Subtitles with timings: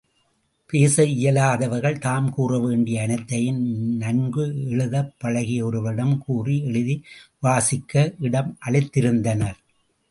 [0.67, 3.61] பேச இயலாதவர்கள் தாம் கூறவேண்டிய அனைத்தையும்
[3.97, 7.03] நன்கு எழுதப் பழகிய ஒருவரிடம் கூறி, எழுதி
[7.39, 8.13] வாசிக்க
[8.19, 9.57] இடம் அளித்திருந்தனர்.